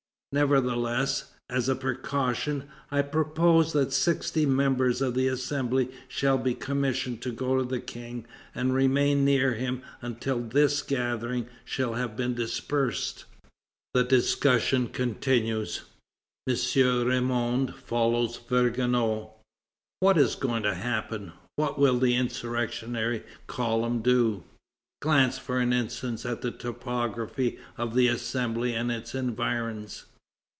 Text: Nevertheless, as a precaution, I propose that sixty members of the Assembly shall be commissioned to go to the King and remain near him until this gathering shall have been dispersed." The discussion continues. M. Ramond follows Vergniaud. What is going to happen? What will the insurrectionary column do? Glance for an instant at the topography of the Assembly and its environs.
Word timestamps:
Nevertheless, 0.33 1.33
as 1.49 1.67
a 1.67 1.75
precaution, 1.75 2.69
I 2.89 3.01
propose 3.01 3.73
that 3.73 3.91
sixty 3.91 4.45
members 4.45 5.01
of 5.01 5.13
the 5.13 5.27
Assembly 5.27 5.89
shall 6.07 6.37
be 6.37 6.53
commissioned 6.53 7.21
to 7.23 7.31
go 7.33 7.57
to 7.57 7.65
the 7.65 7.81
King 7.81 8.25
and 8.55 8.73
remain 8.73 9.25
near 9.25 9.55
him 9.55 9.81
until 10.01 10.39
this 10.39 10.83
gathering 10.83 11.47
shall 11.65 11.95
have 11.95 12.15
been 12.15 12.33
dispersed." 12.33 13.25
The 13.93 14.05
discussion 14.05 14.87
continues. 14.87 15.81
M. 16.47 16.55
Ramond 16.55 17.75
follows 17.75 18.37
Vergniaud. 18.47 19.31
What 19.99 20.17
is 20.17 20.35
going 20.35 20.63
to 20.63 20.75
happen? 20.75 21.33
What 21.57 21.77
will 21.77 21.99
the 21.99 22.15
insurrectionary 22.15 23.23
column 23.47 24.01
do? 24.01 24.45
Glance 25.01 25.37
for 25.37 25.59
an 25.59 25.73
instant 25.73 26.25
at 26.25 26.39
the 26.39 26.51
topography 26.51 27.59
of 27.77 27.95
the 27.95 28.07
Assembly 28.07 28.73
and 28.73 28.89
its 28.93 29.13
environs. 29.13 30.05